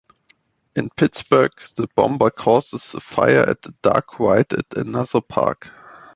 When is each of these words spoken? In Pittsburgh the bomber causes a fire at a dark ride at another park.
In 0.75 0.89
Pittsburgh 0.89 1.51
the 1.75 1.87
bomber 1.95 2.31
causes 2.31 2.95
a 2.95 2.99
fire 2.99 3.47
at 3.47 3.63
a 3.67 3.73
dark 3.83 4.19
ride 4.19 4.51
at 4.51 4.65
another 4.75 5.21
park. 5.21 5.69